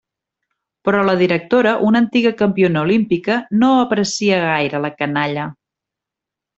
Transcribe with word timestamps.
Però 0.87 1.03
la 1.09 1.13
directora, 1.19 1.73
una 1.89 2.01
antiga 2.05 2.33
campiona 2.41 2.83
olímpica, 2.87 3.39
no 3.63 3.73
aprecia 3.87 4.43
gaire 4.49 4.83
la 4.89 4.95
canalla. 5.05 5.51